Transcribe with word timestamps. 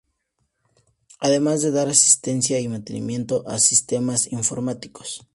Además 1.19 1.61
de 1.61 1.69
dar 1.69 1.87
asistencia 1.87 2.59
y 2.59 2.67
mantenimiento 2.67 3.43
a 3.47 3.59
sistema 3.59 4.15
informáticos. 4.31 5.27